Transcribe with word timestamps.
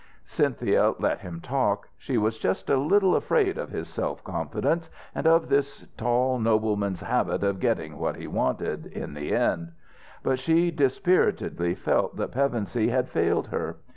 Cynthia 0.25 0.95
let 0.97 1.19
him 1.19 1.41
talk. 1.41 1.87
She 1.95 2.17
was 2.17 2.39
just 2.39 2.71
a 2.71 2.77
little 2.77 3.15
afraid 3.15 3.59
of 3.59 3.69
his 3.69 3.87
self 3.87 4.23
confidence, 4.23 4.89
and 5.13 5.27
of 5.27 5.47
this 5.47 5.85
tall 5.95 6.39
nobleman's 6.39 7.01
habit 7.01 7.43
of 7.43 7.59
getting 7.59 7.99
what 7.99 8.15
he 8.15 8.25
wanted, 8.25 8.87
in 8.87 9.13
the 9.13 9.31
end: 9.35 9.73
but 10.23 10.39
she 10.39 10.71
dispiritedly 10.71 11.75
felt 11.75 12.15
that 12.17 12.31
Pevensey 12.31 12.87
had 12.87 13.09
failed 13.09 13.49
her. 13.49 13.77